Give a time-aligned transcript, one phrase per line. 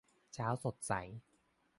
[0.33, 0.93] เช้าสดใส